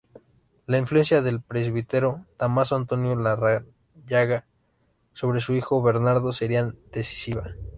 [0.65, 4.47] La influencia del presbítero Dámaso Antonio Larrañaga
[5.13, 7.51] sobre su hijo Bernardo sería decisiva.